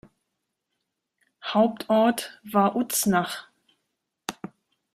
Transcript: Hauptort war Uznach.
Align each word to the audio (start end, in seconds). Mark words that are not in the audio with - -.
Hauptort 1.43 2.39
war 2.51 2.75
Uznach. 2.75 3.49